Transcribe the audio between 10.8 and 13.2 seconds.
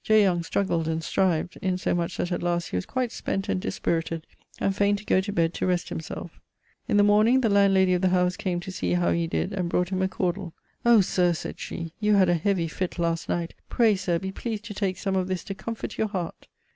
'Oh sir,' sayd she, 'you had a heavy fitt